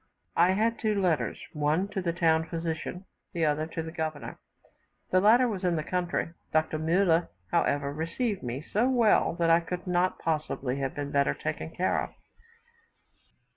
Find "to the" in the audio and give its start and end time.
1.89-2.11, 3.67-3.91